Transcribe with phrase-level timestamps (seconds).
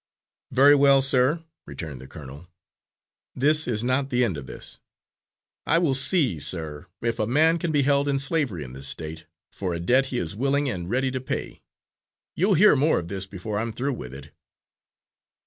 [0.49, 2.47] "Very well, sir," returned the colonel,
[3.35, 4.79] "this is not the end of this.
[5.67, 9.25] I will see, sir, if a man can be held in slavery in this State,
[9.51, 11.61] for a debt he is willing and ready to pay.
[12.35, 14.31] You'll hear more of this before I'm through with it."